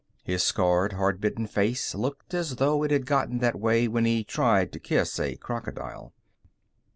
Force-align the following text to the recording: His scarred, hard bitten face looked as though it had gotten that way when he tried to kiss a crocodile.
His 0.23 0.41
scarred, 0.41 0.93
hard 0.93 1.21
bitten 1.21 1.45
face 1.45 1.93
looked 1.93 2.33
as 2.33 2.55
though 2.55 2.81
it 2.81 2.89
had 2.89 3.05
gotten 3.05 3.37
that 3.37 3.59
way 3.59 3.87
when 3.87 4.05
he 4.05 4.23
tried 4.23 4.71
to 4.73 4.79
kiss 4.79 5.19
a 5.19 5.35
crocodile. 5.35 6.11